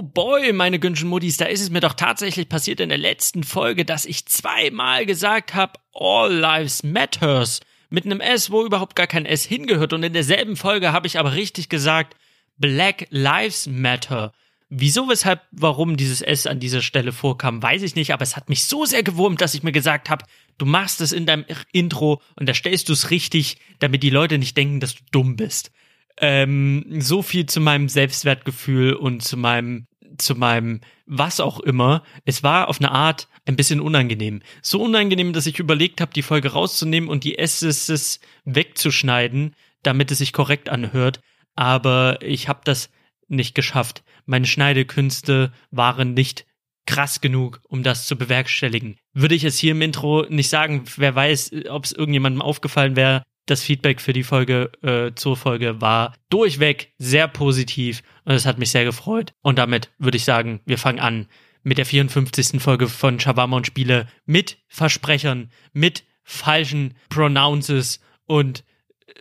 [0.00, 3.44] Oh boy, meine Günschen Muddis, da ist es mir doch tatsächlich passiert in der letzten
[3.44, 7.60] Folge, dass ich zweimal gesagt habe, All Lives Matters.
[7.90, 9.92] Mit einem S, wo überhaupt gar kein S hingehört.
[9.92, 12.16] Und in derselben Folge habe ich aber richtig gesagt,
[12.56, 14.32] Black Lives Matter.
[14.70, 18.48] Wieso, weshalb, warum dieses S an dieser Stelle vorkam, weiß ich nicht, aber es hat
[18.48, 20.24] mich so sehr gewurmt, dass ich mir gesagt habe,
[20.56, 24.38] du machst es in deinem Intro und da stellst du es richtig, damit die Leute
[24.38, 25.70] nicht denken, dass du dumm bist.
[26.16, 29.86] Ähm, so viel zu meinem Selbstwertgefühl und zu meinem,
[30.20, 32.04] zu meinem was auch immer.
[32.24, 34.42] Es war auf eine Art ein bisschen unangenehm.
[34.62, 40.18] So unangenehm, dass ich überlegt habe, die Folge rauszunehmen und die S's wegzuschneiden, damit es
[40.18, 41.20] sich korrekt anhört.
[41.56, 42.90] Aber ich habe das
[43.28, 44.02] nicht geschafft.
[44.26, 46.46] Meine Schneidekünste waren nicht
[46.86, 48.96] krass genug, um das zu bewerkstelligen.
[49.12, 53.22] Würde ich es hier im Intro nicht sagen, wer weiß, ob es irgendjemandem aufgefallen wäre,
[53.50, 58.58] das Feedback für die Folge äh, zur Folge war durchweg sehr positiv und es hat
[58.58, 59.34] mich sehr gefreut.
[59.42, 61.26] Und damit würde ich sagen, wir fangen an
[61.62, 62.62] mit der 54.
[62.62, 68.64] Folge von Shawarma und Spiele mit Versprechern, mit falschen Pronounces und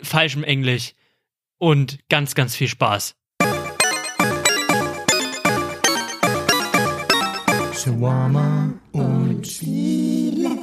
[0.02, 0.94] falschem Englisch
[1.58, 3.16] und ganz, ganz viel Spaß.
[7.74, 10.59] Shawarma und Spiele.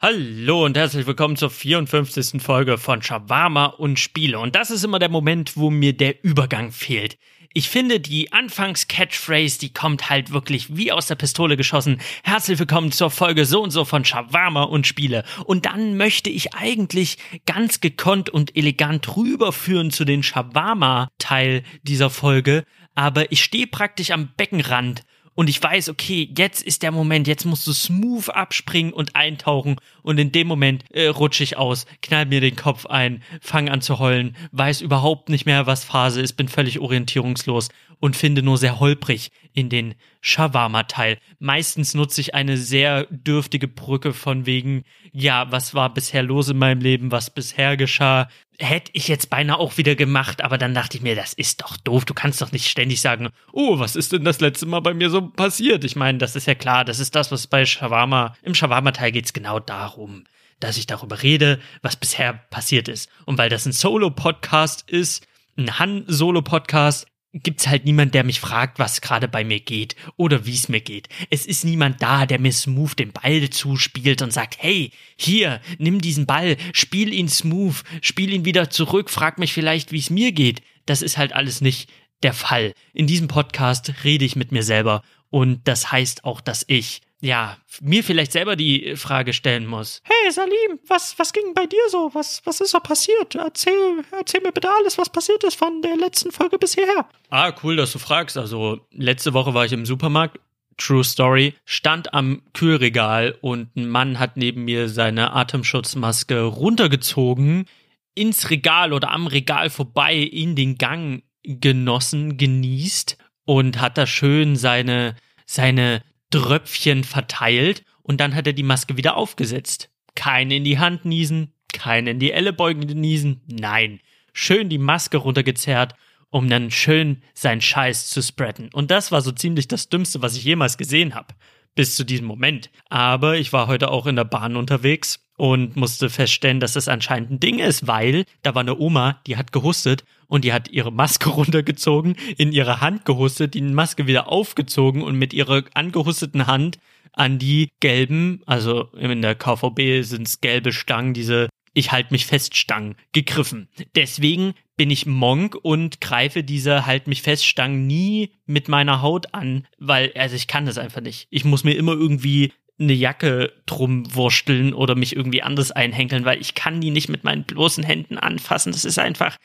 [0.00, 2.40] Hallo und herzlich willkommen zur 54.
[2.40, 4.38] Folge von Shawarma und Spiele.
[4.38, 7.18] Und das ist immer der Moment, wo mir der Übergang fehlt.
[7.52, 12.00] Ich finde, die Anfangs-Catchphrase, die kommt halt wirklich wie aus der Pistole geschossen.
[12.22, 15.24] Herzlich willkommen zur Folge so und so von Shawarma und Spiele.
[15.46, 22.62] Und dann möchte ich eigentlich ganz gekonnt und elegant rüberführen zu den Shawarma-Teil dieser Folge.
[22.94, 25.02] Aber ich stehe praktisch am Beckenrand
[25.38, 29.76] und ich weiß, okay, jetzt ist der Moment, jetzt musst du smooth abspringen und eintauchen.
[30.02, 33.80] Und in dem Moment äh, rutsche ich aus, knall mir den Kopf ein, fange an
[33.80, 37.68] zu heulen, weiß überhaupt nicht mehr, was Phase ist, bin völlig orientierungslos
[38.00, 41.18] und finde nur sehr holprig in den Shawarma-Teil.
[41.38, 46.58] Meistens nutze ich eine sehr dürftige Brücke von wegen, ja, was war bisher los in
[46.58, 48.28] meinem Leben, was bisher geschah.
[48.58, 51.76] Hätte ich jetzt beinahe auch wieder gemacht, aber dann dachte ich mir, das ist doch
[51.76, 52.04] doof.
[52.04, 55.10] Du kannst doch nicht ständig sagen, oh, was ist denn das letzte Mal bei mir
[55.10, 55.84] so passiert?
[55.84, 59.32] Ich meine, das ist ja klar, das ist das, was bei Shawarma, im Shawarma-Teil geht's
[59.32, 60.24] genau darum
[60.60, 63.08] dass ich darüber rede, was bisher passiert ist.
[63.26, 65.24] Und weil das ein Solo-Podcast ist,
[65.56, 67.06] ein Han-Solo-Podcast,
[67.42, 70.80] gibt's halt niemand, der mich fragt, was gerade bei mir geht oder wie es mir
[70.80, 71.08] geht.
[71.30, 76.00] Es ist niemand da, der mir smooth den Ball zuspielt und sagt, hey, hier, nimm
[76.00, 80.32] diesen Ball, spiel ihn smooth, spiel ihn wieder zurück, frag mich vielleicht, wie es mir
[80.32, 80.62] geht.
[80.86, 81.90] Das ist halt alles nicht
[82.22, 82.72] der Fall.
[82.94, 87.56] In diesem Podcast rede ich mit mir selber und das heißt auch, dass ich ja,
[87.80, 90.02] mir vielleicht selber die Frage stellen muss.
[90.04, 92.10] Hey Salim, was, was ging bei dir so?
[92.14, 93.34] Was, was ist so passiert?
[93.34, 97.08] Erzähl, erzähl mir bitte alles, was passiert ist von der letzten Folge bis hierher.
[97.30, 98.36] Ah, cool, dass du fragst.
[98.36, 100.38] Also, letzte Woche war ich im Supermarkt.
[100.76, 107.66] True Story, stand am Kühlregal und ein Mann hat neben mir seine Atemschutzmaske runtergezogen,
[108.14, 114.54] ins Regal oder am Regal vorbei in den Gang genossen, genießt und hat da schön
[114.54, 119.90] seine, seine Dröpfchen verteilt und dann hat er die Maske wieder aufgesetzt.
[120.14, 124.00] Kein in die Hand niesen, kein in die Ellenbeugen niesen, nein.
[124.32, 125.94] Schön die Maske runtergezerrt,
[126.30, 128.70] um dann schön seinen Scheiß zu spreaden.
[128.72, 131.34] Und das war so ziemlich das Dümmste, was ich jemals gesehen habe.
[131.74, 132.70] Bis zu diesem Moment.
[132.88, 137.30] Aber ich war heute auch in der Bahn unterwegs und musste feststellen, dass das anscheinend
[137.30, 140.92] ein Ding ist, weil da war eine Oma, die hat gehustet und die hat ihre
[140.92, 146.78] Maske runtergezogen, in ihre Hand gehustet, die Maske wieder aufgezogen und mit ihrer angehusteten Hand
[147.12, 152.26] an die gelben, also in der KVB sind es gelbe Stangen, diese ich halt mich
[152.26, 153.68] fest Stangen gegriffen.
[153.94, 159.34] Deswegen bin ich Monk und greife diese halt mich fest Stangen nie mit meiner Haut
[159.34, 161.28] an, weil also ich kann das einfach nicht.
[161.30, 166.40] Ich muss mir immer irgendwie eine Jacke drum wursteln oder mich irgendwie anders einhänkeln, weil
[166.40, 168.72] ich kann die nicht mit meinen bloßen Händen anfassen.
[168.72, 169.36] Das ist einfach,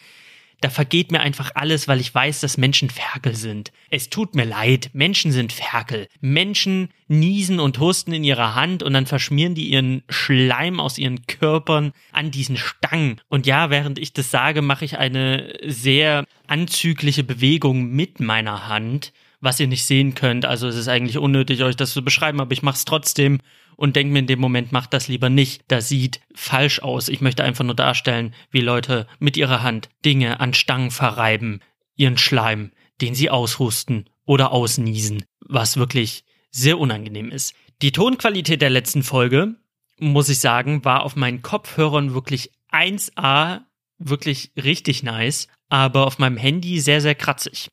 [0.64, 3.74] da vergeht mir einfach alles, weil ich weiß, dass Menschen Ferkel sind.
[3.90, 6.08] Es tut mir leid, Menschen sind Ferkel.
[6.22, 11.28] Menschen niesen und husten in ihrer Hand und dann verschmieren die ihren Schleim aus ihren
[11.28, 13.20] Körpern an diesen Stangen.
[13.28, 19.12] Und ja, während ich das sage, mache ich eine sehr anzügliche Bewegung mit meiner Hand
[19.44, 20.46] was ihr nicht sehen könnt.
[20.46, 23.40] Also es ist eigentlich unnötig, euch das zu beschreiben, aber ich mache es trotzdem
[23.76, 25.66] und denke mir in dem Moment, macht das lieber nicht.
[25.68, 27.10] Das sieht falsch aus.
[27.10, 31.60] Ich möchte einfach nur darstellen, wie Leute mit ihrer Hand Dinge an Stangen verreiben,
[31.96, 37.54] ihren Schleim, den sie aushusten oder ausniesen, was wirklich sehr unangenehm ist.
[37.82, 39.56] Die Tonqualität der letzten Folge,
[40.00, 43.62] muss ich sagen, war auf meinen Kopfhörern wirklich 1A,
[43.98, 47.72] wirklich richtig nice, aber auf meinem Handy sehr, sehr kratzig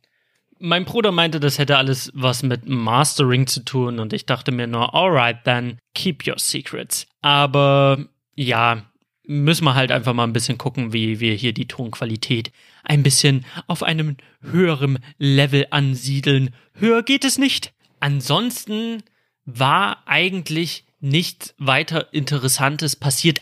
[0.62, 4.66] Mein Bruder meinte, das hätte alles was mit Mastering zu tun und ich dachte mir
[4.66, 7.06] nur, alright then, keep your secrets.
[7.22, 8.04] Aber
[8.34, 8.82] ja,
[9.26, 12.52] müssen wir halt einfach mal ein bisschen gucken, wie wir hier die Tonqualität
[12.84, 16.50] ein bisschen auf einem höheren Level ansiedeln.
[16.74, 17.72] Höher geht es nicht.
[18.00, 19.02] Ansonsten
[19.46, 23.40] war eigentlich nichts weiter Interessantes passiert.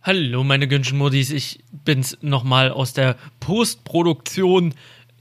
[0.00, 4.74] Hallo, meine Günschen-Modis, ich bin's nochmal aus der Postproduktion.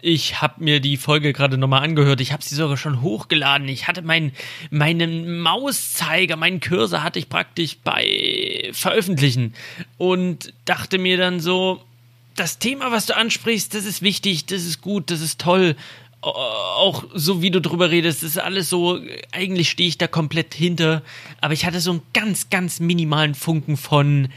[0.06, 2.20] Ich habe mir die Folge gerade nochmal angehört.
[2.20, 3.70] Ich habe sie sogar schon hochgeladen.
[3.70, 4.34] Ich hatte meinen
[4.70, 9.54] meinen Mauszeiger, meinen Cursor hatte ich praktisch bei Veröffentlichen
[9.98, 11.82] und dachte mir dann so,
[12.36, 15.78] das Thema, was du ansprichst, das ist wichtig, das ist gut, das ist toll.
[16.20, 19.00] Auch so wie du drüber redest, ist alles so,
[19.32, 21.02] eigentlich stehe ich da komplett hinter.
[21.40, 24.28] Aber ich hatte so einen ganz, ganz minimalen Funken von,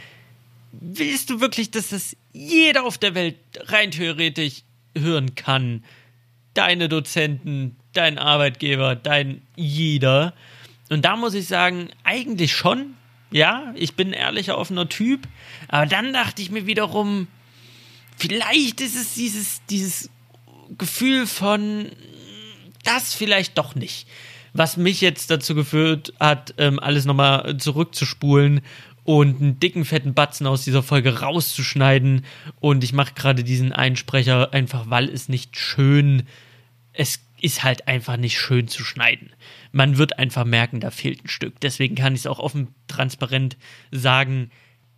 [0.70, 3.34] willst du wirklich, dass das jeder auf der Welt
[3.66, 4.62] rein theoretisch
[4.98, 5.84] hören kann?
[6.54, 10.34] Deine Dozenten, dein Arbeitgeber, dein jeder.
[10.88, 12.94] Und da muss ich sagen, eigentlich schon.
[13.30, 15.26] Ja, ich bin ein ehrlicher, offener Typ.
[15.68, 17.26] Aber dann dachte ich mir wiederum,
[18.16, 20.10] vielleicht ist es dieses, dieses
[20.78, 21.90] Gefühl von
[22.84, 24.06] das vielleicht doch nicht.
[24.52, 28.62] Was mich jetzt dazu geführt hat, ähm, alles nochmal zurückzuspulen
[29.06, 32.24] und einen dicken, fetten Batzen aus dieser Folge rauszuschneiden.
[32.58, 36.24] Und ich mache gerade diesen Einsprecher einfach, weil es nicht schön,
[36.92, 39.30] es ist halt einfach nicht schön zu schneiden.
[39.70, 41.60] Man wird einfach merken, da fehlt ein Stück.
[41.60, 43.56] Deswegen kann ich es auch offen, transparent
[43.92, 44.50] sagen.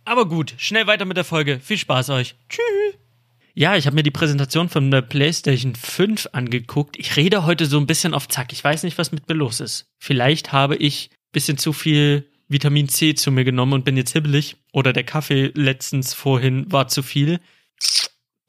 [0.05, 1.59] Aber gut, schnell weiter mit der Folge.
[1.59, 2.33] Viel Spaß euch.
[2.49, 2.97] Tschüss.
[3.53, 6.97] Ja, ich habe mir die Präsentation von der PlayStation 5 angeguckt.
[6.97, 8.53] Ich rede heute so ein bisschen auf Zack.
[8.53, 9.85] Ich weiß nicht, was mit mir los ist.
[9.99, 14.11] Vielleicht habe ich ein bisschen zu viel Vitamin C zu mir genommen und bin jetzt
[14.11, 14.57] hibbelig.
[14.73, 17.39] Oder der Kaffee letztens vorhin war zu viel.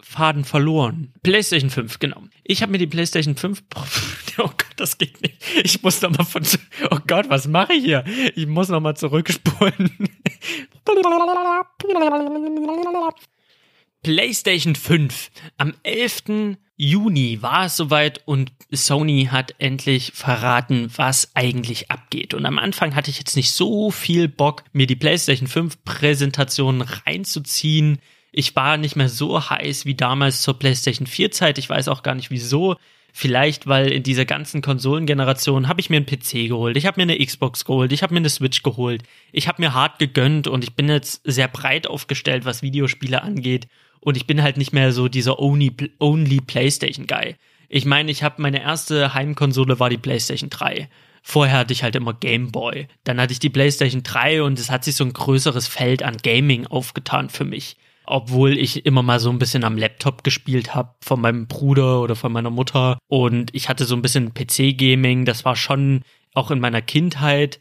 [0.00, 1.12] Faden verloren.
[1.22, 2.24] PlayStation 5, genau.
[2.42, 3.62] Ich habe mir die PlayStation 5.
[4.38, 5.36] Oh Gott, das geht nicht.
[5.64, 6.42] Ich muss noch mal von.
[6.90, 8.04] Oh Gott, was mache ich hier?
[8.34, 9.90] Ich muss noch mal zurückspulen.
[14.02, 15.30] PlayStation 5.
[15.58, 16.56] Am 11.
[16.82, 22.32] Juni war es soweit und Sony hat endlich verraten, was eigentlich abgeht.
[22.32, 26.80] Und am Anfang hatte ich jetzt nicht so viel Bock, mir die PlayStation 5 Präsentation
[26.80, 27.98] reinzuziehen.
[28.32, 31.58] Ich war nicht mehr so heiß wie damals zur PlayStation 4 Zeit.
[31.58, 32.76] Ich weiß auch gar nicht wieso.
[33.12, 37.12] Vielleicht, weil in dieser ganzen Konsolengeneration habe ich mir einen PC geholt, ich habe mir
[37.12, 40.62] eine Xbox geholt, ich habe mir eine Switch geholt, ich habe mir hart gegönnt und
[40.62, 43.66] ich bin jetzt sehr breit aufgestellt, was Videospiele angeht
[44.00, 47.36] und ich bin halt nicht mehr so dieser only, only PlayStation Guy.
[47.68, 50.88] Ich meine, ich habe meine erste Heimkonsole war die PlayStation 3.
[51.22, 52.88] Vorher hatte ich halt immer Game Boy.
[53.04, 56.16] Dann hatte ich die PlayStation 3 und es hat sich so ein größeres Feld an
[56.16, 57.76] Gaming aufgetan für mich.
[58.06, 62.16] Obwohl ich immer mal so ein bisschen am Laptop gespielt habe von meinem Bruder oder
[62.16, 62.98] von meiner Mutter.
[63.06, 65.24] Und ich hatte so ein bisschen PC-Gaming.
[65.24, 66.02] Das war schon
[66.34, 67.60] auch in meiner Kindheit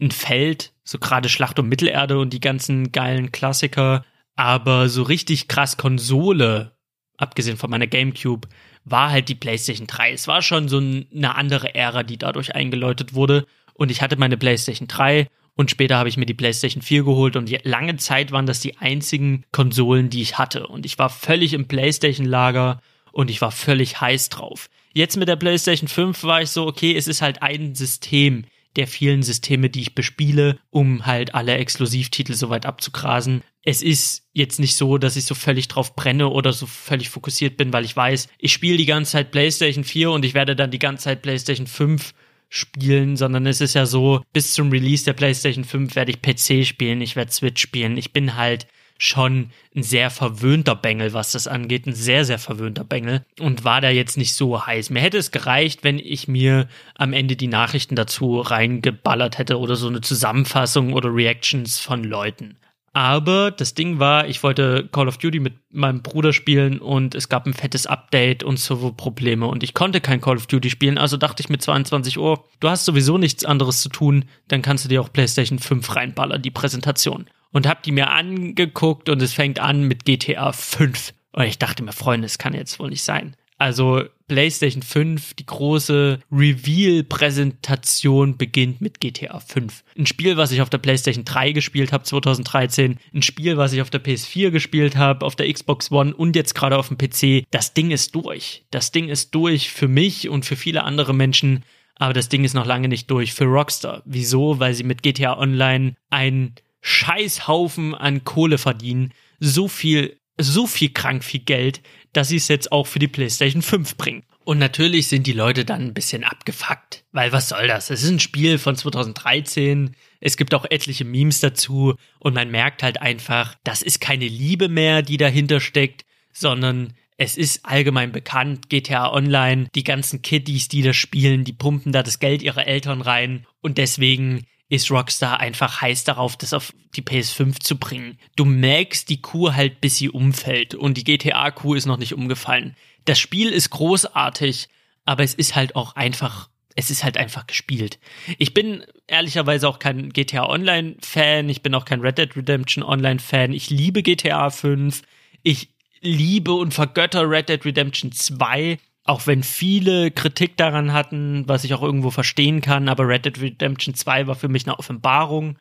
[0.00, 4.04] ein Feld, so gerade Schlacht um Mittelerde und die ganzen geilen Klassiker.
[4.36, 6.76] Aber so richtig krass Konsole,
[7.16, 8.48] abgesehen von meiner GameCube,
[8.84, 10.12] war halt die PlayStation 3.
[10.12, 13.46] Es war schon so eine andere Ära, die dadurch eingeläutet wurde.
[13.74, 17.36] Und ich hatte meine PlayStation 3 und später habe ich mir die PlayStation 4 geholt
[17.36, 20.66] und lange Zeit waren das die einzigen Konsolen, die ich hatte.
[20.66, 22.80] Und ich war völlig im PlayStation-Lager
[23.12, 24.68] und ich war völlig heiß drauf.
[24.92, 28.44] Jetzt mit der PlayStation 5 war ich so, okay, es ist halt ein System
[28.76, 33.42] der vielen Systeme, die ich bespiele, um halt alle Exklusivtitel soweit abzugrasen.
[33.62, 37.56] Es ist jetzt nicht so, dass ich so völlig drauf brenne oder so völlig fokussiert
[37.56, 40.70] bin, weil ich weiß, ich spiele die ganze Zeit PlayStation 4 und ich werde dann
[40.70, 42.12] die ganze Zeit PlayStation 5
[42.48, 46.66] spielen, sondern es ist ja so, bis zum Release der PlayStation 5 werde ich PC
[46.66, 47.96] spielen, ich werde Switch spielen.
[47.96, 48.66] Ich bin halt
[48.98, 53.80] schon ein sehr verwöhnter Bengel, was das angeht, ein sehr, sehr verwöhnter Bengel und war
[53.80, 54.90] da jetzt nicht so heiß.
[54.90, 59.76] Mir hätte es gereicht, wenn ich mir am Ende die Nachrichten dazu reingeballert hätte oder
[59.76, 62.56] so eine Zusammenfassung oder Reactions von Leuten.
[62.96, 67.28] Aber das Ding war, ich wollte Call of Duty mit meinem Bruder spielen und es
[67.28, 71.16] gab ein fettes Update und Serverprobleme und ich konnte kein Call of Duty spielen, also
[71.16, 74.88] dachte ich mit 22 Uhr, du hast sowieso nichts anderes zu tun, dann kannst du
[74.88, 79.60] dir auch PlayStation 5 reinballern, die Präsentation und habe die mir angeguckt und es fängt
[79.60, 81.14] an mit GTA 5.
[81.32, 83.34] Und ich dachte mir, Freunde, das kann jetzt wohl nicht sein.
[83.56, 89.84] Also PlayStation 5, die große Reveal-Präsentation beginnt mit GTA 5.
[89.96, 93.80] Ein Spiel, was ich auf der PlayStation 3 gespielt habe 2013, ein Spiel, was ich
[93.80, 97.44] auf der PS4 gespielt habe, auf der Xbox One und jetzt gerade auf dem PC.
[97.52, 98.64] Das Ding ist durch.
[98.72, 101.62] Das Ding ist durch für mich und für viele andere Menschen.
[101.96, 104.02] Aber das Ding ist noch lange nicht durch für Rockstar.
[104.04, 104.58] Wieso?
[104.58, 106.54] Weil sie mit GTA Online ein
[106.86, 111.80] Scheißhaufen an Kohle verdienen, so viel, so viel krank viel Geld,
[112.12, 114.22] dass sie es jetzt auch für die PlayStation 5 bringen.
[114.44, 117.88] Und natürlich sind die Leute dann ein bisschen abgefuckt, weil was soll das?
[117.88, 122.82] Es ist ein Spiel von 2013, es gibt auch etliche Memes dazu und man merkt
[122.82, 128.68] halt einfach, das ist keine Liebe mehr, die dahinter steckt, sondern es ist allgemein bekannt,
[128.68, 133.00] GTA Online, die ganzen Kiddies, die das spielen, die pumpen da das Geld ihrer Eltern
[133.00, 138.18] rein und deswegen ist Rockstar einfach heiß darauf, das auf die PS5 zu bringen.
[138.36, 142.76] Du merkst die Kuh halt, bis sie umfällt und die GTA-Kuh ist noch nicht umgefallen.
[143.04, 144.68] Das Spiel ist großartig,
[145.04, 147.98] aber es ist halt auch einfach, es ist halt einfach gespielt.
[148.38, 152.82] Ich bin ehrlicherweise auch kein GTA Online Fan, ich bin auch kein Red Dead Redemption
[152.82, 153.52] Online Fan.
[153.52, 155.02] Ich liebe GTA 5.
[155.42, 155.68] Ich
[156.00, 158.78] liebe und vergötter Red Dead Redemption 2.
[159.04, 163.40] Auch wenn viele Kritik daran hatten, was ich auch irgendwo verstehen kann, aber Red Dead
[163.40, 165.56] Redemption 2 war für mich eine Offenbarung.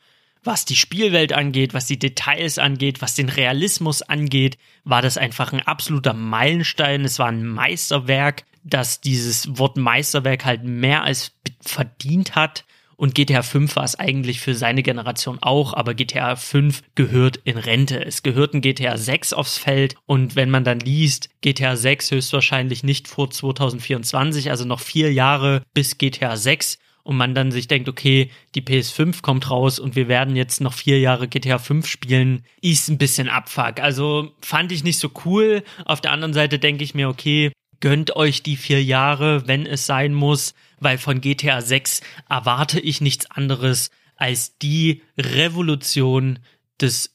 [0.46, 5.54] Was die Spielwelt angeht, was die Details angeht, was den Realismus angeht, war das einfach
[5.54, 7.06] ein absoluter Meilenstein.
[7.06, 12.66] Es war ein Meisterwerk, das dieses Wort Meisterwerk halt mehr als verdient hat.
[12.96, 17.58] Und GTA 5 war es eigentlich für seine Generation auch, aber GTA 5 gehört in
[17.58, 18.04] Rente.
[18.04, 22.84] Es gehört ein GTA 6 aufs Feld und wenn man dann liest, GTA 6 höchstwahrscheinlich
[22.84, 27.90] nicht vor 2024, also noch vier Jahre bis GTA 6 und man dann sich denkt,
[27.90, 32.46] okay, die PS5 kommt raus und wir werden jetzt noch vier Jahre GTA 5 spielen,
[32.62, 33.80] ist ein bisschen Abfuck.
[33.80, 35.64] Also fand ich nicht so cool.
[35.86, 37.52] Auf der anderen Seite denke ich mir, okay,
[37.84, 42.00] gönnt euch die vier Jahre, wenn es sein muss, weil von GTA 6
[42.30, 46.40] erwarte ich nichts anderes als die Revolution
[46.80, 47.14] des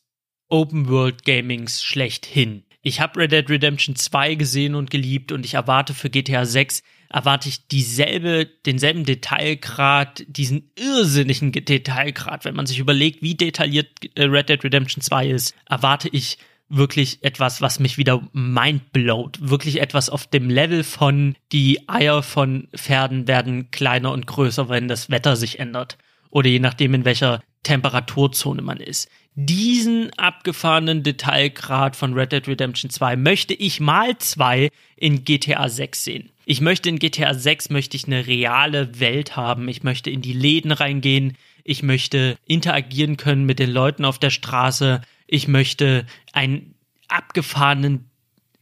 [0.51, 2.65] Open World Gamings schlechthin.
[2.83, 6.83] Ich habe Red Dead Redemption 2 gesehen und geliebt und ich erwarte für GTA 6
[7.09, 12.45] erwarte ich dieselbe, denselben Detailgrad, diesen irrsinnigen Detailgrad.
[12.45, 16.37] Wenn man sich überlegt, wie detailliert äh, Red Dead Redemption 2 ist, erwarte ich
[16.69, 19.39] wirklich etwas, was mich wieder mindblowt.
[19.41, 24.89] Wirklich etwas auf dem Level von die Eier von Pferden werden kleiner und größer, wenn
[24.89, 25.99] das Wetter sich ändert.
[26.31, 29.09] Oder je nachdem, in welcher Temperaturzone man ist.
[29.35, 36.03] Diesen abgefahrenen Detailgrad von Red Dead Redemption 2 möchte ich mal zwei in GTA 6
[36.03, 36.33] sehen.
[36.45, 39.69] Ich möchte in GTA 6 möchte ich eine reale Welt haben.
[39.69, 41.37] Ich möchte in die Läden reingehen.
[41.69, 46.75] Ich möchte interagieren können mit den Leuten auf der Straße ich möchte einen
[47.07, 48.11] abgefahrenen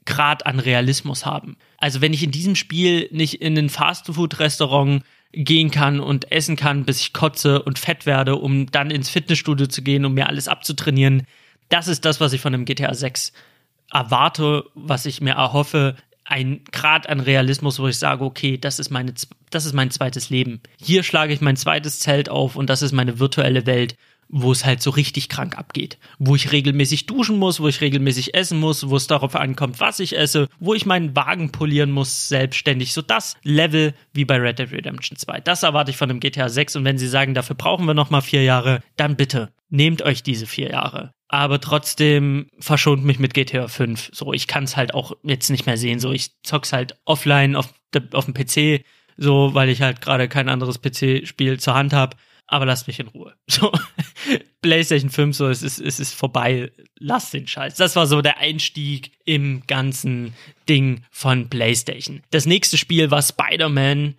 [0.05, 1.57] Grad an Realismus haben.
[1.79, 6.85] Also wenn ich in diesem Spiel nicht in ein Fastfood-Restaurant gehen kann und essen kann,
[6.85, 10.49] bis ich kotze und fett werde, um dann ins Fitnessstudio zu gehen, um mir alles
[10.49, 11.27] abzutrainieren,
[11.69, 13.33] das ist das, was ich von einem GTA 6
[13.93, 15.97] erwarte, was ich mir erhoffe.
[16.29, 19.15] Ein Grad an Realismus, wo ich sage, okay, das ist meine,
[19.51, 20.61] das ist mein zweites Leben.
[20.81, 23.97] Hier schlage ich mein zweites Zelt auf und das ist meine virtuelle Welt
[24.29, 25.99] wo es halt so richtig krank abgeht.
[26.19, 30.01] Wo ich regelmäßig duschen muss, wo ich regelmäßig essen muss, wo es darauf ankommt, was
[30.01, 32.93] ich esse, wo ich meinen Wagen polieren muss, selbstständig.
[32.93, 35.41] So das Level wie bei Red Dead Redemption 2.
[35.41, 38.11] Das erwarte ich von dem GTA 6 und wenn sie sagen, dafür brauchen wir noch
[38.11, 41.13] mal vier Jahre, dann bitte, nehmt euch diese vier Jahre.
[41.29, 44.11] Aber trotzdem verschont mich mit GTA 5.
[44.13, 45.99] So, ich kann es halt auch jetzt nicht mehr sehen.
[45.99, 47.75] So, ich zock's halt offline auf,
[48.13, 48.85] auf dem PC,
[49.17, 52.17] so, weil ich halt gerade kein anderes PC-Spiel zur Hand habe
[52.47, 53.35] aber lasst mich in Ruhe.
[53.49, 53.73] So,
[54.63, 57.77] PlayStation 5, so, es ist, es ist vorbei, lasst den Scheiß.
[57.77, 60.35] Das war so der Einstieg im ganzen
[60.69, 62.23] Ding von PlayStation.
[62.31, 64.15] Das nächste Spiel war Spider-Man.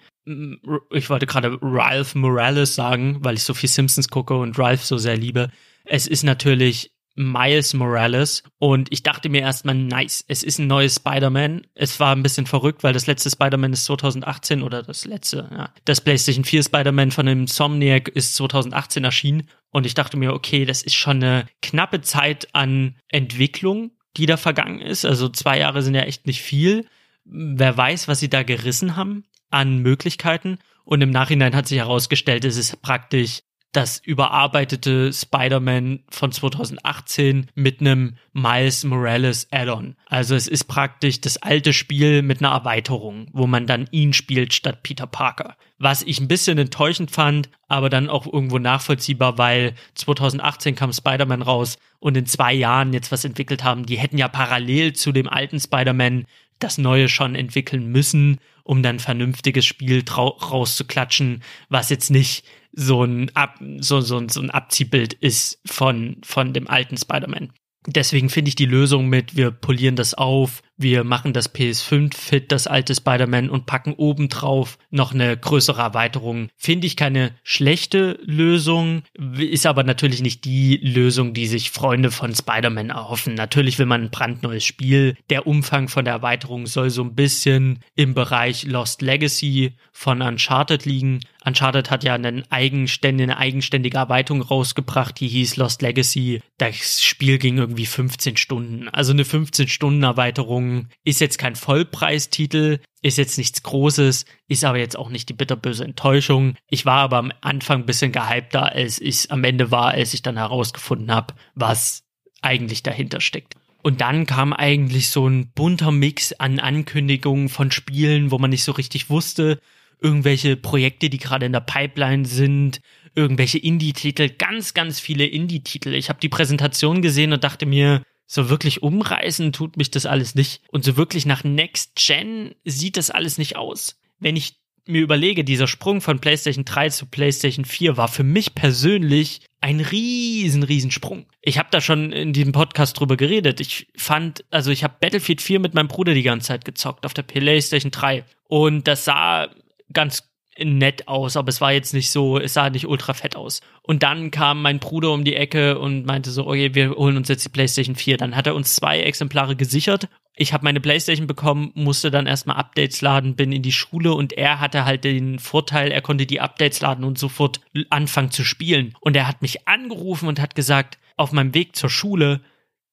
[0.91, 4.97] Ich wollte gerade Ralph Morales sagen, weil ich so viel Simpsons gucke und Ralph so
[4.97, 5.49] sehr liebe.
[5.85, 10.95] Es ist natürlich Miles Morales und ich dachte mir erstmal, nice, es ist ein neues
[10.95, 11.65] Spider-Man.
[11.73, 15.73] Es war ein bisschen verrückt, weil das letzte Spider-Man ist 2018 oder das letzte, ja.
[15.85, 20.63] Das PlayStation 4 Spider-Man von dem Somniac ist 2018 erschienen und ich dachte mir, okay,
[20.65, 25.03] das ist schon eine knappe Zeit an Entwicklung, die da vergangen ist.
[25.03, 26.87] Also zwei Jahre sind ja echt nicht viel.
[27.25, 30.59] Wer weiß, was sie da gerissen haben an Möglichkeiten.
[30.83, 33.41] Und im Nachhinein hat sich herausgestellt, es ist praktisch
[33.77, 39.95] das überarbeitete Spider-Man von 2018 mit einem Miles Morales Add-on.
[40.07, 44.55] Also es ist praktisch das alte Spiel mit einer Erweiterung, wo man dann ihn spielt
[44.55, 45.57] statt Peter Parker.
[45.77, 51.43] Was ich ein bisschen enttäuschend fand, aber dann auch irgendwo nachvollziehbar, weil 2018 kam Spider-Man
[51.43, 53.85] raus und in zwei Jahren jetzt was entwickelt haben.
[53.85, 56.25] Die hätten ja parallel zu dem alten Spider-Man
[56.59, 63.31] das Neue schon entwickeln müssen, um dann vernünftiges Spiel rauszuklatschen, was jetzt nicht so ein,
[63.35, 67.53] Ab so, so, so ein Abziehbild ist von, von dem alten Spider-Man.
[67.87, 72.51] Deswegen finde ich die Lösung mit, wir polieren das auf, wir machen das PS5 fit,
[72.51, 76.49] das alte Spider-Man und packen obendrauf noch eine größere Erweiterung.
[76.55, 79.01] Finde ich keine schlechte Lösung,
[79.37, 83.33] ist aber natürlich nicht die Lösung, die sich Freunde von Spider-Man erhoffen.
[83.33, 85.17] Natürlich will man ein brandneues Spiel.
[85.31, 90.85] Der Umfang von der Erweiterung soll so ein bisschen im Bereich Lost Legacy von Uncharted
[90.85, 91.21] liegen.
[91.43, 96.41] Uncharted hat ja einen eigenständige, eine eigenständige Erweiterung rausgebracht, die hieß Lost Legacy.
[96.57, 98.89] Das Spiel ging irgendwie 15 Stunden.
[98.89, 100.66] Also eine 15-Stunden-Erweiterung
[101.03, 105.83] ist jetzt kein Vollpreistitel, ist jetzt nichts Großes, ist aber jetzt auch nicht die bitterböse
[105.83, 106.55] Enttäuschung.
[106.69, 110.21] Ich war aber am Anfang ein bisschen gehypter, als ich am Ende war, als ich
[110.21, 112.03] dann herausgefunden habe, was
[112.41, 113.55] eigentlich dahinter steckt.
[113.83, 118.63] Und dann kam eigentlich so ein bunter Mix an Ankündigungen von Spielen, wo man nicht
[118.63, 119.59] so richtig wusste,
[120.01, 122.81] irgendwelche Projekte, die gerade in der Pipeline sind,
[123.15, 125.93] irgendwelche Indie-Titel, ganz, ganz viele Indie-Titel.
[125.93, 130.35] Ich habe die Präsentation gesehen und dachte mir, so wirklich umreißen tut mich das alles
[130.35, 130.61] nicht.
[130.69, 133.99] Und so wirklich nach Next Gen sieht das alles nicht aus.
[134.19, 138.55] Wenn ich mir überlege, dieser Sprung von PlayStation 3 zu PlayStation 4 war für mich
[138.55, 141.25] persönlich ein riesen, riesen Sprung.
[141.41, 143.59] Ich habe da schon in diesem Podcast drüber geredet.
[143.59, 147.13] Ich fand, also ich habe Battlefield 4 mit meinem Bruder die ganze Zeit gezockt auf
[147.13, 149.49] der PlayStation 3 und das sah
[149.91, 150.29] ganz
[150.63, 153.61] nett aus, aber es war jetzt nicht so, es sah nicht ultra fett aus.
[153.81, 157.27] Und dann kam mein Bruder um die Ecke und meinte so, okay, wir holen uns
[157.29, 158.17] jetzt die PlayStation 4.
[158.17, 160.09] Dann hat er uns zwei Exemplare gesichert.
[160.35, 164.33] Ich habe meine PlayStation bekommen, musste dann erstmal Updates laden, bin in die Schule und
[164.33, 167.59] er hatte halt den Vorteil, er konnte die Updates laden und sofort
[167.89, 168.93] anfangen zu spielen.
[168.99, 172.41] Und er hat mich angerufen und hat gesagt, auf meinem Weg zur Schule,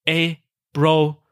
[0.04, 0.38] ey,
[0.73, 1.23] Bro,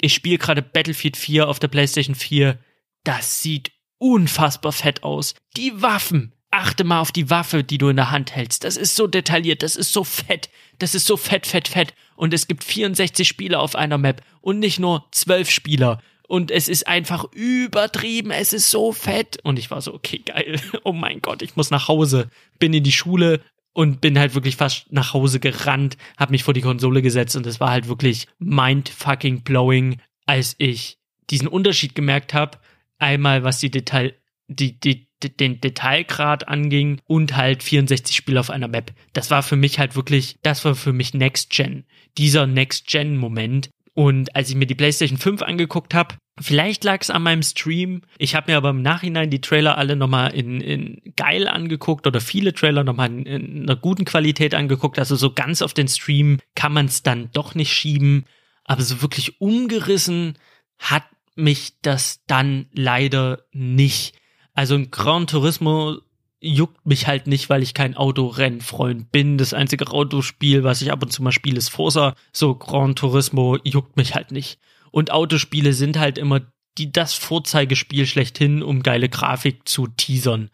[0.00, 2.58] ich spiele gerade Battlefield 4 auf der PlayStation 4.
[3.04, 5.34] Das sieht unfassbar fett aus.
[5.56, 6.32] Die Waffen.
[6.50, 8.64] Achte mal auf die Waffe, die du in der Hand hältst.
[8.64, 11.92] Das ist so detailliert, das ist so fett, das ist so fett, fett, fett.
[12.16, 16.00] Und es gibt 64 Spieler auf einer Map und nicht nur 12 Spieler.
[16.26, 19.38] Und es ist einfach übertrieben, es ist so fett.
[19.44, 20.58] Und ich war so, okay, geil.
[20.84, 22.30] Oh mein Gott, ich muss nach Hause.
[22.58, 23.40] Bin in die Schule
[23.72, 27.46] und bin halt wirklich fast nach Hause gerannt, hab mich vor die Konsole gesetzt und
[27.46, 30.98] es war halt wirklich mind fucking blowing, als ich
[31.30, 32.58] diesen Unterschied gemerkt habe
[32.98, 34.14] Einmal was die Detail,
[34.48, 38.92] die, die, den Detailgrad anging und halt 64 Spiele auf einer Map.
[39.12, 41.84] Das war für mich halt wirklich, das war für mich Next Gen.
[42.16, 43.70] Dieser Next Gen Moment.
[43.94, 48.02] Und als ich mir die PlayStation 5 angeguckt habe, vielleicht lag es an meinem Stream.
[48.16, 52.20] Ich habe mir aber im Nachhinein die Trailer alle nochmal in, in geil angeguckt oder
[52.20, 55.00] viele Trailer nochmal in, in einer guten Qualität angeguckt.
[55.00, 58.24] Also so ganz auf den Stream kann man es dann doch nicht schieben.
[58.62, 60.38] Aber so wirklich umgerissen
[60.78, 61.02] hat
[61.38, 64.14] mich das dann leider nicht.
[64.54, 65.98] Also ein Gran Turismo
[66.40, 69.38] juckt mich halt nicht, weil ich kein Autorennfreund bin.
[69.38, 72.14] Das einzige Autospiel, was ich ab und zu mal spiele, ist Forza.
[72.32, 74.58] So Gran Turismo juckt mich halt nicht.
[74.90, 76.40] Und Autospiele sind halt immer
[76.78, 80.50] die das Vorzeigespiel schlechthin, um geile Grafik zu teasern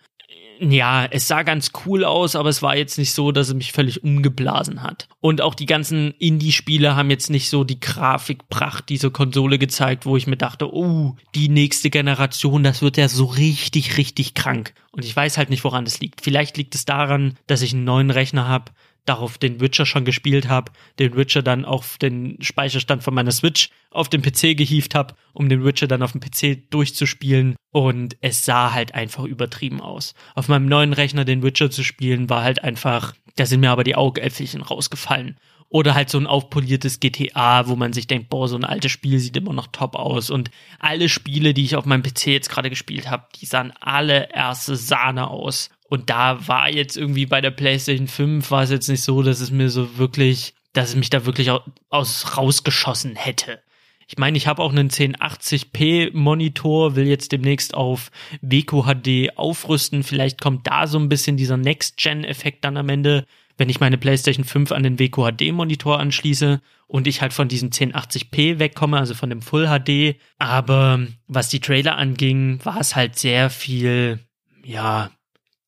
[0.61, 3.73] ja, es sah ganz cool aus, aber es war jetzt nicht so, dass es mich
[3.73, 5.09] völlig umgeblasen hat.
[5.21, 10.17] Und auch die ganzen Indie-Spiele haben jetzt nicht so die Grafikpracht dieser Konsole gezeigt, wo
[10.17, 14.75] ich mir dachte, oh, die nächste Generation, das wird ja so richtig, richtig krank.
[14.93, 16.21] Und ich weiß halt nicht, woran es liegt.
[16.21, 18.73] Vielleicht liegt es daran, dass ich einen neuen Rechner habe,
[19.05, 23.71] darauf den Witcher schon gespielt habe, den Witcher dann auf den Speicherstand von meiner Switch
[23.91, 28.45] auf den PC gehievt habe, um den Witcher dann auf dem PC durchzuspielen und es
[28.45, 30.15] sah halt einfach übertrieben aus.
[30.35, 33.85] Auf meinem neuen Rechner den Witcher zu spielen war halt einfach, da sind mir aber
[33.85, 35.39] die Augäpfelchen rausgefallen.
[35.71, 39.19] Oder halt so ein aufpoliertes GTA, wo man sich denkt, boah, so ein altes Spiel
[39.19, 40.31] sieht immer noch top aus.
[40.31, 44.29] Und alle Spiele, die ich auf meinem PC jetzt gerade gespielt habe, die sahen alle
[44.33, 45.71] erste Sahne aus.
[45.85, 49.41] Und da war jetzt irgendwie bei der PlayStation 5 war es jetzt nicht so, dass
[49.41, 51.51] es mir so wirklich, dass es mich da wirklich
[51.91, 53.61] aus rausgeschossen hätte.
[54.07, 58.11] Ich meine, ich habe auch einen 1080p Monitor, will jetzt demnächst auf
[58.43, 60.03] WQHD aufrüsten.
[60.03, 63.25] Vielleicht kommt da so ein bisschen dieser Next-Gen-Effekt dann am Ende,
[63.57, 67.71] wenn ich meine PlayStation 5 an den WQHD Monitor anschließe und ich halt von diesem
[67.71, 70.17] 1080p wegkomme, also von dem Full HD.
[70.39, 74.19] Aber was die Trailer anging, war es halt sehr viel,
[74.65, 75.11] ja,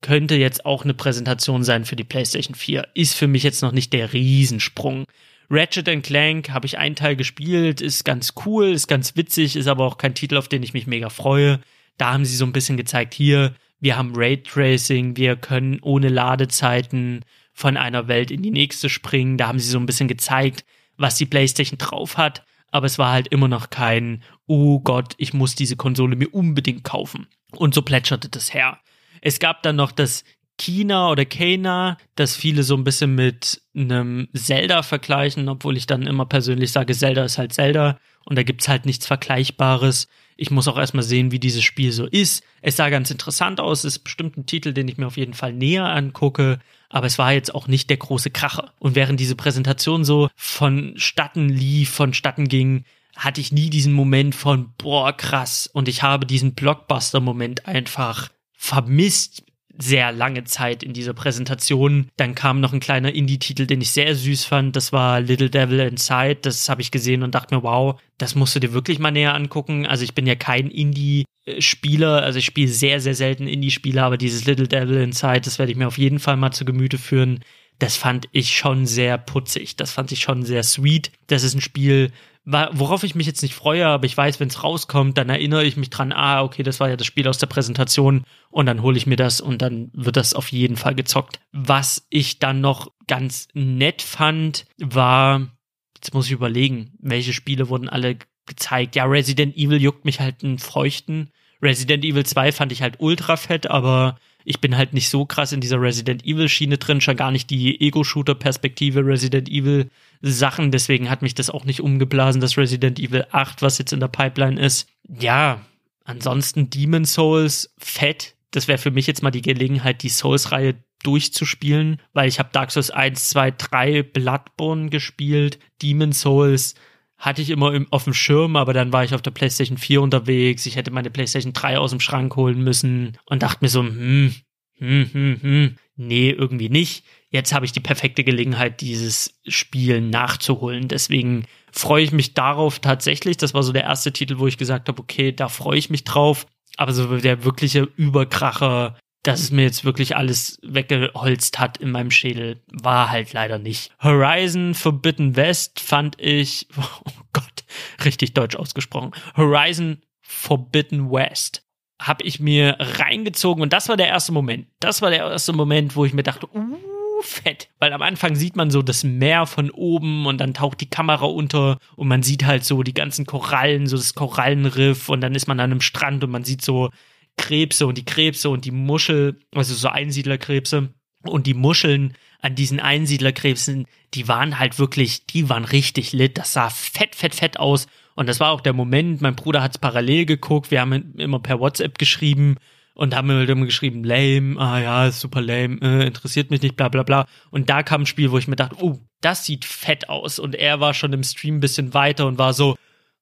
[0.07, 2.87] könnte jetzt auch eine Präsentation sein für die PlayStation 4.
[2.95, 5.05] Ist für mich jetzt noch nicht der Riesensprung.
[5.51, 9.85] Ratchet Clank habe ich einen Teil gespielt, ist ganz cool, ist ganz witzig, ist aber
[9.85, 11.59] auch kein Titel, auf den ich mich mega freue.
[11.99, 17.25] Da haben sie so ein bisschen gezeigt, hier, wir haben Raytracing, wir können ohne Ladezeiten
[17.53, 19.39] von einer Welt in die nächste springen.
[19.39, 20.65] Da haben sie so ein bisschen gezeigt,
[20.97, 22.45] was die PlayStation drauf hat.
[22.71, 26.85] Aber es war halt immer noch kein, oh Gott, ich muss diese Konsole mir unbedingt
[26.85, 27.27] kaufen.
[27.51, 28.79] Und so plätscherte das her.
[29.21, 30.25] Es gab dann noch das
[30.59, 36.07] Kina oder Kena, das viele so ein bisschen mit einem Zelda vergleichen, obwohl ich dann
[36.07, 40.09] immer persönlich sage, Zelda ist halt Zelda und da gibt's halt nichts Vergleichbares.
[40.37, 42.43] Ich muss auch erstmal sehen, wie dieses Spiel so ist.
[42.63, 45.35] Es sah ganz interessant aus, es ist bestimmt ein Titel, den ich mir auf jeden
[45.35, 48.73] Fall näher angucke, aber es war jetzt auch nicht der große Kracher.
[48.79, 52.85] Und während diese Präsentation so vonstatten lief, vonstatten ging,
[53.17, 55.69] hatte ich nie diesen Moment von, boah, krass.
[55.73, 59.45] Und ich habe diesen Blockbuster-Moment einfach vermisst
[59.79, 62.09] sehr lange Zeit in dieser Präsentation.
[62.17, 64.75] Dann kam noch ein kleiner Indie-Titel, den ich sehr süß fand.
[64.77, 66.39] Das war Little Devil Inside.
[66.43, 69.35] Das habe ich gesehen und dachte mir, wow, das musst du dir wirklich mal näher
[69.35, 69.87] angucken.
[69.87, 74.47] Also ich bin ja kein Indie-Spieler, also ich spiele sehr, sehr selten Indie-Spiele, aber dieses
[74.47, 77.41] Little Devil Inside, das werde ich mir auf jeden Fall mal zu Gemüte führen.
[77.79, 79.77] Das fand ich schon sehr putzig.
[79.77, 81.13] Das fand ich schon sehr sweet.
[81.27, 82.11] Das ist ein Spiel,
[82.47, 85.77] worauf ich mich jetzt nicht freue, aber ich weiß, wenn es rauskommt, dann erinnere ich
[85.77, 88.97] mich dran, ah, okay, das war ja das Spiel aus der Präsentation und dann hole
[88.97, 91.41] ich mir das und dann wird das auf jeden Fall gezockt.
[91.53, 95.49] Was ich dann noch ganz nett fand, war,
[95.97, 98.95] jetzt muss ich überlegen, welche Spiele wurden alle gezeigt.
[98.95, 101.31] Ja, Resident Evil juckt mich halt einen Feuchten.
[101.61, 105.51] Resident Evil 2 fand ich halt ultra fett, aber ich bin halt nicht so krass
[105.51, 109.91] in dieser Resident Evil Schiene drin, schon gar nicht die Ego-Shooter-Perspektive Resident Evil
[110.23, 110.71] Sachen.
[110.71, 114.09] Deswegen hat mich das auch nicht umgeblasen, das Resident Evil 8, was jetzt in der
[114.09, 114.89] Pipeline ist.
[115.09, 115.61] Ja,
[116.05, 118.35] ansonsten Demon Souls, fett.
[118.51, 122.71] Das wäre für mich jetzt mal die Gelegenheit, die Souls-Reihe durchzuspielen, weil ich habe Dark
[122.71, 126.75] Souls 1, 2, 3, Bloodborne gespielt, Demon Souls
[127.19, 130.03] hatte ich immer im, auf dem Schirm, aber dann war ich auf der PlayStation 4
[130.03, 130.67] unterwegs.
[130.67, 134.35] Ich hätte meine PlayStation 3 aus dem Schrank holen müssen und dachte mir so, hm,
[134.79, 137.05] hm, hm, hm, nee, irgendwie nicht.
[137.31, 140.89] Jetzt habe ich die perfekte Gelegenheit, dieses Spiel nachzuholen.
[140.89, 143.37] Deswegen freue ich mich darauf tatsächlich.
[143.37, 146.05] Das war so der erste Titel, wo ich gesagt habe, okay, da freue ich mich
[146.05, 146.47] drauf.
[146.77, 152.11] Aber so der wirkliche Überkracher dass es mir jetzt wirklich alles weggeholzt hat in meinem
[152.11, 153.91] Schädel, war halt leider nicht.
[154.01, 157.65] Horizon Forbidden West fand ich, oh Gott,
[158.05, 159.13] richtig deutsch ausgesprochen.
[159.37, 161.65] Horizon Forbidden West
[162.01, 164.69] habe ich mir reingezogen und das war der erste Moment.
[164.81, 166.77] Das war der erste Moment, wo ich mir dachte, uh,
[167.23, 167.69] fett.
[167.79, 171.27] Weil am Anfang sieht man so das Meer von oben und dann taucht die Kamera
[171.27, 175.47] unter und man sieht halt so die ganzen Korallen, so das Korallenriff und dann ist
[175.47, 176.91] man an einem Strand und man sieht so
[177.37, 180.91] Krebse und die Krebse und die Muschel, also so Einsiedlerkrebse
[181.23, 186.39] und die Muscheln an diesen Einsiedlerkrebsen, die waren halt wirklich, die waren richtig lit.
[186.39, 187.87] Das sah fett, fett, fett aus.
[188.15, 191.39] Und das war auch der Moment, mein Bruder hat es parallel geguckt, wir haben immer
[191.39, 192.57] per WhatsApp geschrieben
[192.97, 196.89] und haben immer geschrieben, lame, ah ja, ist super lame, äh, interessiert mich nicht, bla
[196.89, 197.27] bla bla.
[197.51, 200.39] Und da kam ein Spiel, wo ich mir dachte, oh, das sieht fett aus.
[200.39, 202.77] Und er war schon im Stream ein bisschen weiter und war so,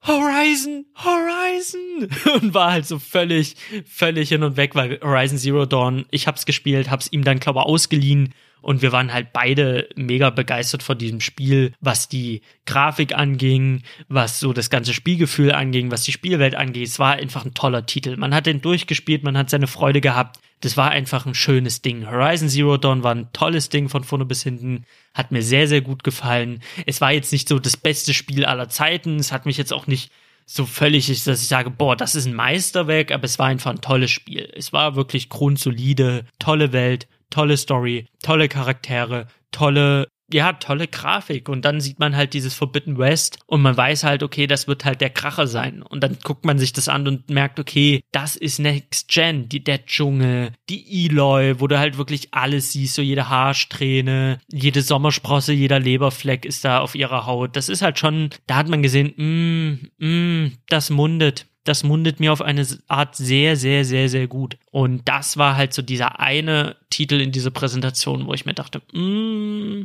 [0.06, 2.08] Horizon, Horizon
[2.40, 6.46] und war halt so völlig, völlig hin und weg, weil Horizon Zero Dawn, ich hab's
[6.46, 8.32] gespielt, hab's ihm dann glaube ich ausgeliehen
[8.64, 14.40] und wir waren halt beide mega begeistert von diesem Spiel, was die Grafik anging, was
[14.40, 16.88] so das ganze Spielgefühl anging, was die Spielwelt angeht.
[16.88, 18.16] Es war einfach ein toller Titel.
[18.16, 20.40] Man hat den durchgespielt, man hat seine Freude gehabt.
[20.62, 22.06] Das war einfach ein schönes Ding.
[22.06, 24.86] Horizon Zero Dawn war ein tolles Ding von vorne bis hinten.
[25.12, 26.62] Hat mir sehr, sehr gut gefallen.
[26.86, 29.16] Es war jetzt nicht so das beste Spiel aller Zeiten.
[29.16, 30.10] Es hat mich jetzt auch nicht
[30.46, 33.82] so völlig, dass ich sage, boah, das ist ein Meisterwerk, aber es war einfach ein
[33.82, 34.50] tolles Spiel.
[34.56, 41.48] Es war wirklich grundsolide, tolle Welt, tolle Story, tolle Charaktere, tolle ja, tolle Grafik.
[41.48, 44.84] Und dann sieht man halt dieses Forbidden West und man weiß halt, okay, das wird
[44.84, 45.82] halt der Kracher sein.
[45.82, 49.62] Und dann guckt man sich das an und merkt, okay, das ist Next Gen, die,
[49.62, 55.52] der Dschungel, die Eloy, wo du halt wirklich alles siehst, so jede Haarsträhne, jede Sommersprosse,
[55.52, 57.56] jeder Leberfleck ist da auf ihrer Haut.
[57.56, 62.32] Das ist halt schon, da hat man gesehen, mm, mm, das mundet das mundet mir
[62.32, 64.56] auf eine Art sehr, sehr, sehr, sehr gut.
[64.70, 68.82] Und das war halt so dieser eine Titel in dieser Präsentation, wo ich mir dachte,
[68.92, 69.84] mm,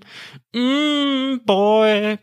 [0.54, 2.18] mm, boy,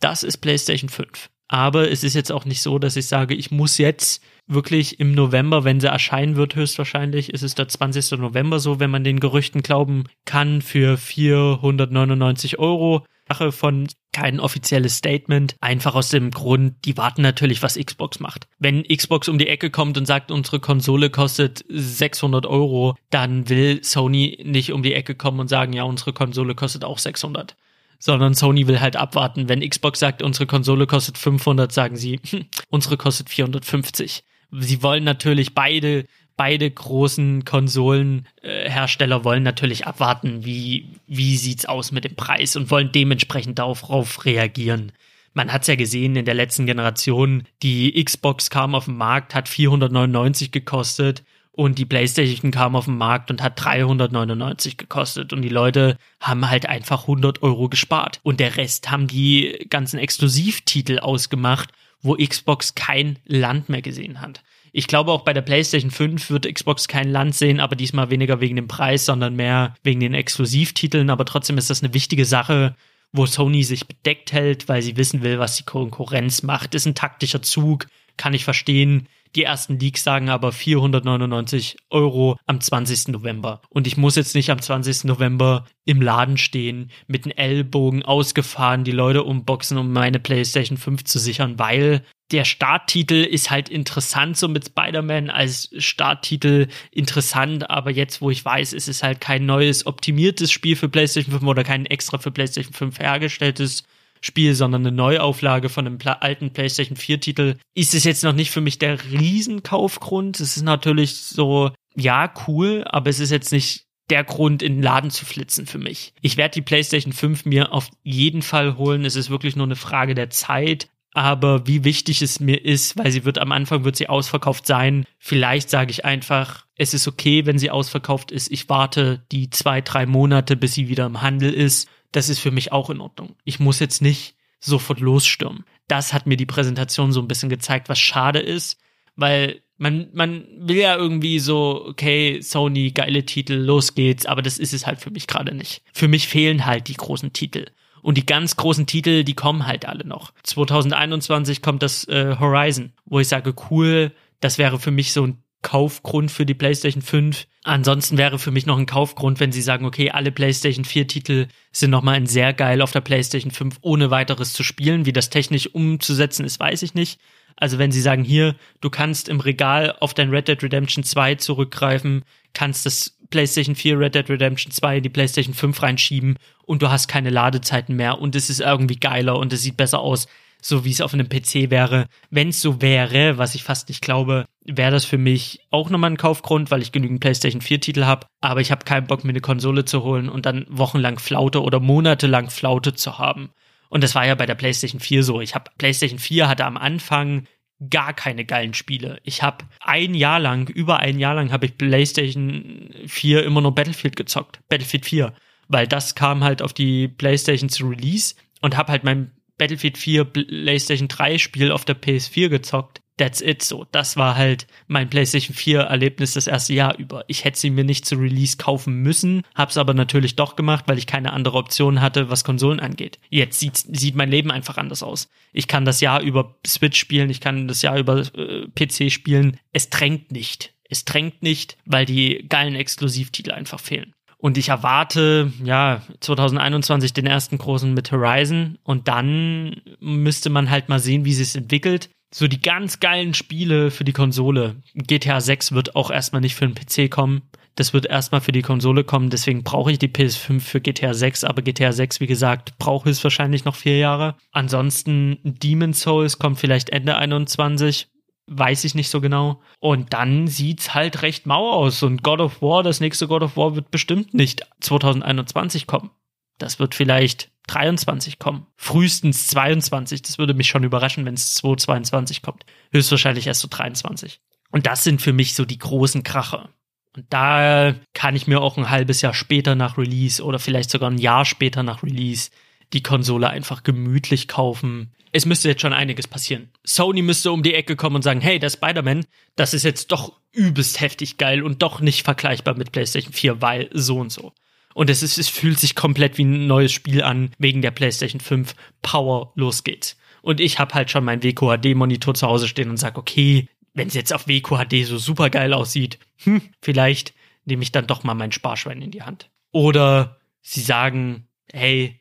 [0.00, 1.28] das ist PlayStation 5.
[1.48, 5.12] Aber es ist jetzt auch nicht so, dass ich sage, ich muss jetzt wirklich im
[5.14, 8.18] November, wenn sie erscheinen wird, höchstwahrscheinlich, ist es der 20.
[8.18, 14.96] November so, wenn man den Gerüchten glauben kann, für 499 Euro Sache von kein offizielles
[14.96, 18.48] Statement, einfach aus dem Grund, die warten natürlich, was Xbox macht.
[18.58, 23.84] Wenn Xbox um die Ecke kommt und sagt, unsere Konsole kostet 600 Euro, dann will
[23.84, 27.56] Sony nicht um die Ecke kommen und sagen, ja, unsere Konsole kostet auch 600
[28.02, 29.50] sondern Sony will halt abwarten.
[29.50, 32.18] Wenn Xbox sagt, unsere Konsole kostet 500, sagen sie,
[32.70, 34.24] unsere kostet 450.
[34.52, 36.06] Sie wollen natürlich beide
[36.40, 42.92] beide großen Konsolenhersteller wollen natürlich abwarten, wie, wie sieht's aus mit dem Preis und wollen
[42.92, 44.92] dementsprechend darauf reagieren.
[45.34, 49.50] Man hat's ja gesehen in der letzten Generation, die Xbox kam auf den Markt, hat
[49.50, 55.50] 499 gekostet und die PlayStation kam auf den Markt und hat 399 gekostet und die
[55.50, 61.68] Leute haben halt einfach 100 Euro gespart und der Rest haben die ganzen Exklusivtitel ausgemacht,
[62.00, 64.40] wo Xbox kein Land mehr gesehen hat.
[64.72, 68.40] Ich glaube auch bei der PlayStation 5 wird Xbox kein Land sehen, aber diesmal weniger
[68.40, 71.10] wegen dem Preis, sondern mehr wegen den Exklusivtiteln.
[71.10, 72.76] Aber trotzdem ist das eine wichtige Sache,
[73.12, 76.74] wo Sony sich bedeckt hält, weil sie wissen will, was die Konkurrenz macht.
[76.74, 79.08] Ist ein taktischer Zug, kann ich verstehen.
[79.36, 83.08] Die ersten Leaks sagen aber 499 Euro am 20.
[83.08, 83.62] November.
[83.68, 85.04] Und ich muss jetzt nicht am 20.
[85.04, 91.04] November im Laden stehen, mit den Ellbogen ausgefahren, die Leute umboxen, um meine PlayStation 5
[91.04, 97.90] zu sichern, weil der Starttitel ist halt interessant, so mit Spider-Man als Starttitel interessant, aber
[97.90, 101.64] jetzt, wo ich weiß, es ist halt kein neues optimiertes Spiel für PlayStation 5 oder
[101.64, 103.84] kein extra für PlayStation 5 hergestelltes
[104.20, 108.50] Spiel, sondern eine Neuauflage von einem alten PlayStation 4 Titel, ist es jetzt noch nicht
[108.50, 110.40] für mich der Riesenkaufgrund.
[110.40, 114.82] Es ist natürlich so, ja, cool, aber es ist jetzt nicht der Grund, in den
[114.82, 116.12] Laden zu flitzen für mich.
[116.20, 119.04] Ich werde die PlayStation 5 mir auf jeden Fall holen.
[119.04, 120.88] Es ist wirklich nur eine Frage der Zeit.
[121.12, 125.04] Aber wie wichtig es mir ist, weil sie wird am Anfang wird sie ausverkauft sein.
[125.18, 128.50] Vielleicht sage ich einfach, es ist okay, wenn sie ausverkauft ist.
[128.52, 132.50] Ich warte die zwei, drei Monate, bis sie wieder im Handel ist das ist für
[132.50, 133.36] mich auch in Ordnung.
[133.44, 135.64] Ich muss jetzt nicht sofort losstürmen.
[135.88, 138.78] Das hat mir die Präsentation so ein bisschen gezeigt, was schade ist,
[139.16, 144.58] weil man, man will ja irgendwie so, okay, Sony, geile Titel, los geht's, aber das
[144.58, 145.82] ist es halt für mich gerade nicht.
[145.94, 147.66] Für mich fehlen halt die großen Titel.
[148.02, 150.32] Und die ganz großen Titel, die kommen halt alle noch.
[150.42, 155.42] 2021 kommt das äh, Horizon, wo ich sage, cool, das wäre für mich so ein
[155.62, 157.46] Kaufgrund für die PlayStation 5.
[157.64, 161.46] Ansonsten wäre für mich noch ein Kaufgrund, wenn sie sagen, okay, alle PlayStation 4 Titel
[161.72, 165.06] sind nochmal ein sehr geil auf der PlayStation 5 ohne weiteres zu spielen.
[165.06, 167.20] Wie das technisch umzusetzen ist, weiß ich nicht.
[167.56, 171.34] Also wenn sie sagen, hier, du kannst im Regal auf dein Red Dead Redemption 2
[171.34, 176.80] zurückgreifen, kannst das PlayStation 4 Red Dead Redemption 2 in die PlayStation 5 reinschieben und
[176.80, 180.26] du hast keine Ladezeiten mehr und es ist irgendwie geiler und es sieht besser aus
[180.62, 182.06] so wie es auf einem PC wäre.
[182.30, 186.10] Wenn es so wäre, was ich fast nicht glaube, wäre das für mich auch nochmal
[186.10, 188.26] ein Kaufgrund, weil ich genügend PlayStation 4 Titel habe.
[188.40, 191.80] Aber ich habe keinen Bock, mir eine Konsole zu holen und dann wochenlang Flaute oder
[191.80, 193.50] monatelang Flaute zu haben.
[193.88, 195.40] Und das war ja bei der PlayStation 4 so.
[195.40, 197.46] Ich habe PlayStation 4 hatte am Anfang
[197.88, 199.18] gar keine geilen Spiele.
[199.24, 203.74] Ich habe ein Jahr lang, über ein Jahr lang, habe ich PlayStation 4 immer nur
[203.74, 204.60] Battlefield gezockt.
[204.68, 205.32] Battlefield 4.
[205.68, 210.24] Weil das kam halt auf die PlayStation zu Release und habe halt mein Battlefield 4
[210.24, 213.00] PlayStation 3 Spiel auf der PS4 gezockt.
[213.20, 213.86] That's it so.
[213.92, 217.24] Das war halt mein PlayStation 4 Erlebnis das erste Jahr über.
[217.26, 220.96] Ich hätte sie mir nicht zu Release kaufen müssen, hab's aber natürlich doch gemacht, weil
[220.96, 223.18] ich keine andere Option hatte, was Konsolen angeht.
[223.28, 225.28] Jetzt sieht, mein Leben einfach anders aus.
[225.52, 229.58] Ich kann das Jahr über Switch spielen, ich kann das Jahr über äh, PC spielen.
[229.74, 230.72] Es drängt nicht.
[230.88, 234.14] Es drängt nicht, weil die geilen Exklusivtitel einfach fehlen.
[234.38, 238.78] Und ich erwarte, ja, 2021 den ersten großen mit Horizon.
[238.82, 242.08] Und dann müsste man halt mal sehen, wie es entwickelt.
[242.32, 244.76] So die ganz geilen Spiele für die Konsole.
[244.94, 247.42] GTA 6 wird auch erstmal nicht für den PC kommen.
[247.74, 249.30] Das wird erstmal für die Konsole kommen.
[249.30, 251.44] Deswegen brauche ich die PS5 für GTA 6.
[251.44, 254.36] Aber GTA 6, wie gesagt, braucht es wahrscheinlich noch vier Jahre.
[254.52, 258.08] Ansonsten Demon's Souls kommt vielleicht Ende 21
[258.50, 259.62] weiß ich nicht so genau.
[259.78, 262.02] Und dann sieht's halt recht mau aus.
[262.02, 266.10] Und God of War, das nächste God of War wird bestimmt nicht 2021 kommen.
[266.58, 268.66] Das wird vielleicht 23 kommen.
[268.76, 270.22] Frühestens 22.
[270.22, 272.64] Das würde mich schon überraschen, wenn es 2022 kommt.
[272.92, 274.40] Höchstwahrscheinlich erst so 23.
[274.70, 276.70] Und das sind für mich so die großen Kracher.
[277.16, 281.10] Und da kann ich mir auch ein halbes Jahr später nach Release oder vielleicht sogar
[281.10, 282.50] ein Jahr später nach Release
[282.92, 285.12] die Konsole einfach gemütlich kaufen.
[285.32, 286.70] Es müsste jetzt schon einiges passieren.
[286.84, 290.32] Sony müsste um die Ecke kommen und sagen, hey, der Spider-Man, das ist jetzt doch
[290.52, 294.52] übelst heftig geil und doch nicht vergleichbar mit PlayStation 4, weil so und so.
[295.00, 298.38] Und es ist, es fühlt sich komplett wie ein neues Spiel an, wegen der PlayStation
[298.38, 298.74] 5.
[299.00, 300.18] Power, los geht's.
[300.42, 304.14] Und ich habe halt schon meinen WQHD-Monitor zu Hause stehen und sag, okay, wenn es
[304.14, 307.32] jetzt auf WQHD so super geil aussieht, hm, vielleicht
[307.64, 309.48] nehme ich dann doch mal mein Sparschwein in die Hand.
[309.72, 312.20] Oder sie sagen, hey,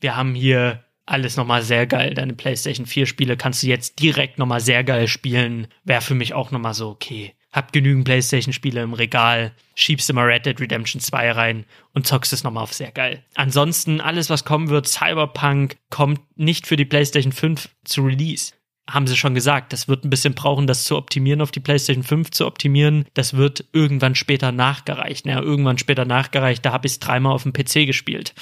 [0.00, 2.14] wir haben hier alles nochmal sehr geil.
[2.14, 5.68] Deine PlayStation 4 Spiele kannst du jetzt direkt nochmal sehr geil spielen.
[5.84, 7.34] Wäre für mich auch nochmal so, okay.
[7.56, 12.32] Hab genügend PlayStation Spiele im Regal, schiebst immer Red Dead Redemption 2 rein und zockst
[12.32, 13.24] es nochmal auf sehr geil.
[13.34, 18.52] Ansonsten alles, was kommen wird, Cyberpunk kommt nicht für die PlayStation 5 zu Release
[18.88, 22.04] haben sie schon gesagt, das wird ein bisschen brauchen, das zu optimieren, auf die PlayStation
[22.04, 23.04] 5 zu optimieren.
[23.14, 25.26] Das wird irgendwann später nachgereicht.
[25.26, 28.32] Naja, irgendwann später nachgereicht, da habe ich es dreimal auf dem PC gespielt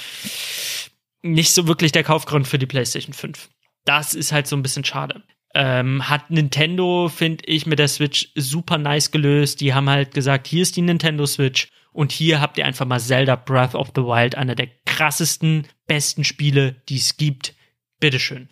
[1.24, 3.48] nicht so wirklich der Kaufgrund für die PlayStation 5.
[3.84, 5.22] Das ist halt so ein bisschen schade.
[5.54, 9.60] Ähm, hat Nintendo, finde ich, mit der Switch super nice gelöst.
[9.60, 12.98] Die haben halt gesagt, hier ist die Nintendo Switch und hier habt ihr einfach mal
[12.98, 17.54] Zelda Breath of the Wild, einer der krassesten, besten Spiele, die es gibt.
[18.00, 18.48] Bitteschön.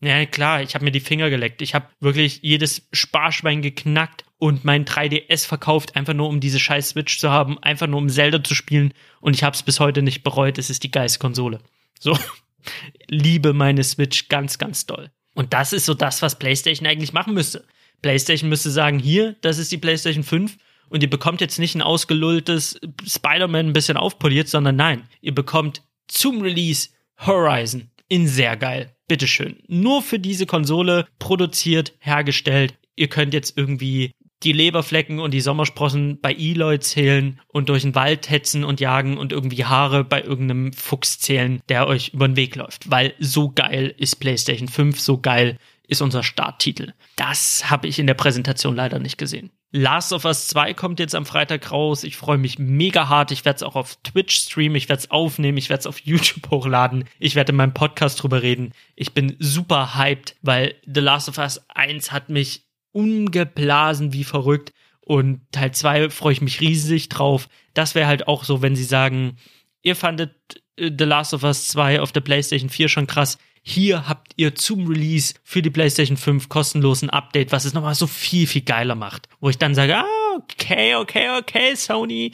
[0.00, 1.60] Ja, klar, ich habe mir die Finger geleckt.
[1.62, 6.90] Ich habe wirklich jedes Sparschwein geknackt und mein 3DS verkauft, einfach nur um diese scheiß
[6.90, 8.92] Switch zu haben, einfach nur um Zelda zu spielen.
[9.20, 10.58] Und ich habe es bis heute nicht bereut.
[10.58, 11.60] Es ist die geilste Konsole.
[11.98, 12.18] So,
[13.08, 15.10] liebe meine Switch ganz, ganz doll.
[15.34, 17.64] Und das ist so das, was PlayStation eigentlich machen müsste.
[18.02, 20.56] PlayStation müsste sagen, hier, das ist die PlayStation 5
[20.88, 25.82] und ihr bekommt jetzt nicht ein ausgelulltes Spider-Man ein bisschen aufpoliert, sondern nein, ihr bekommt
[26.06, 28.94] zum Release Horizon in sehr geil.
[29.08, 29.56] Bitteschön.
[29.66, 32.74] Nur für diese Konsole produziert, hergestellt.
[32.96, 34.12] Ihr könnt jetzt irgendwie
[34.44, 39.16] die Leberflecken und die Sommersprossen bei Eloy zählen und durch den Wald hetzen und jagen
[39.16, 42.90] und irgendwie Haare bei irgendeinem Fuchs zählen, der euch über den Weg läuft.
[42.90, 46.92] Weil so geil ist PlayStation 5, so geil ist unser Starttitel.
[47.16, 49.50] Das habe ich in der Präsentation leider nicht gesehen.
[49.70, 52.04] Last of Us 2 kommt jetzt am Freitag raus.
[52.04, 53.32] Ich freue mich mega hart.
[53.32, 54.76] Ich werde es auch auf Twitch streamen.
[54.76, 55.58] Ich werde es aufnehmen.
[55.58, 57.04] Ich werde es auf YouTube hochladen.
[57.18, 58.72] Ich werde in meinem Podcast drüber reden.
[58.94, 62.62] Ich bin super hyped, weil The Last of Us 1 hat mich
[62.94, 64.72] umgeblasen wie verrückt.
[65.00, 67.48] Und Teil 2 freue ich mich riesig drauf.
[67.74, 69.36] Das wäre halt auch so, wenn sie sagen,
[69.82, 70.34] ihr fandet
[70.76, 74.54] äh, The Last of Us 2 auf der PlayStation 4 schon krass hier habt ihr
[74.54, 78.94] zum Release für die PlayStation 5 kostenlosen Update, was es nochmal so viel, viel geiler
[78.94, 79.26] macht.
[79.40, 82.32] Wo ich dann sage, ah, okay, okay, okay, Sony,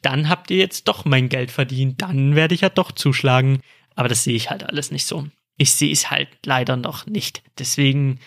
[0.00, 3.60] dann habt ihr jetzt doch mein Geld verdient, dann werde ich ja doch zuschlagen.
[3.94, 5.26] Aber das sehe ich halt alles nicht so.
[5.58, 7.42] Ich sehe es halt leider noch nicht.
[7.58, 8.18] Deswegen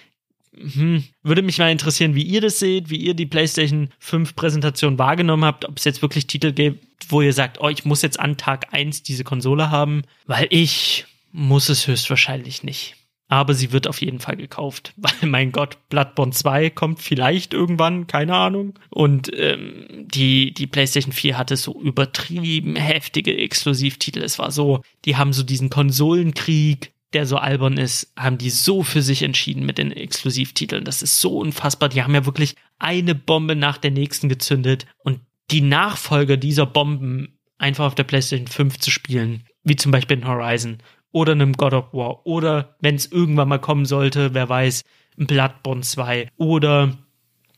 [0.55, 4.97] hm, würde mich mal interessieren, wie ihr das seht, wie ihr die PlayStation 5 Präsentation
[4.97, 8.19] wahrgenommen habt, ob es jetzt wirklich Titel gibt, wo ihr sagt, oh, ich muss jetzt
[8.19, 12.95] an Tag 1 diese Konsole haben, weil ich muss es höchstwahrscheinlich nicht.
[13.29, 18.05] Aber sie wird auf jeden Fall gekauft, weil mein Gott, Bloodborne 2 kommt vielleicht irgendwann,
[18.05, 18.77] keine Ahnung.
[18.89, 24.21] Und ähm, die, die PlayStation 4 hatte so übertrieben heftige Exklusivtitel.
[24.21, 28.84] Es war so, die haben so diesen Konsolenkrieg, der so albern ist, haben die so
[28.84, 30.84] für sich entschieden mit den Exklusivtiteln.
[30.84, 31.89] Das ist so unfassbar.
[31.89, 35.19] Die haben ja wirklich eine Bombe nach der nächsten gezündet und
[35.52, 40.28] die Nachfolger dieser Bomben einfach auf der PlayStation 5 zu spielen, wie zum Beispiel in
[40.28, 40.78] Horizon
[41.12, 44.84] oder einem God of War oder wenn es irgendwann mal kommen sollte, wer weiß,
[45.15, 46.97] Bloodborne 2 oder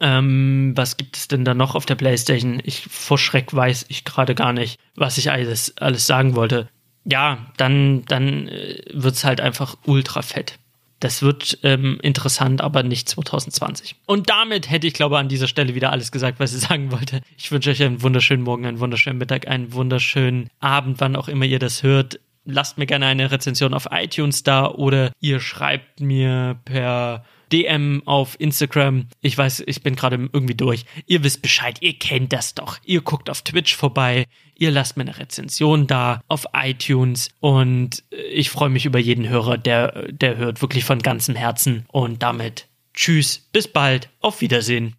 [0.02, 2.62] ähm, was gibt es denn da noch auf der Playstation?
[2.64, 6.70] Ich vor Schreck weiß ich gerade gar nicht, was ich alles, alles sagen wollte.
[7.06, 10.58] Ja, dann, dann äh, wird's halt einfach ultra fett.
[11.00, 13.96] Das wird ähm, interessant, aber nicht 2020.
[14.06, 17.22] Und damit hätte ich, glaube an dieser Stelle wieder alles gesagt, was ich sagen wollte.
[17.38, 21.46] Ich wünsche euch einen wunderschönen Morgen, einen wunderschönen Mittag, einen wunderschönen Abend, wann auch immer
[21.46, 26.60] ihr das hört lasst mir gerne eine Rezension auf iTunes da oder ihr schreibt mir
[26.64, 29.08] per DM auf Instagram.
[29.22, 30.86] Ich weiß, ich bin gerade irgendwie durch.
[31.06, 32.80] Ihr wisst Bescheid, ihr kennt das doch.
[32.84, 34.26] Ihr guckt auf Twitch vorbei,
[34.58, 39.58] ihr lasst mir eine Rezension da auf iTunes und ich freue mich über jeden Hörer,
[39.58, 41.86] der, der hört wirklich von ganzem Herzen.
[41.92, 44.96] Und damit tschüss, bis bald, auf Wiedersehen.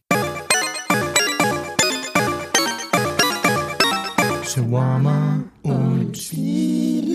[5.62, 7.05] Und.